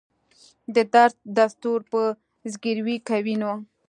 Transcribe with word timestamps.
د 0.75 0.77
درد 0.93 1.17
دستور 1.37 1.79
به 1.91 2.03
زګیروی 2.51 2.97
کوي 3.09 3.35
نو. 3.41 3.53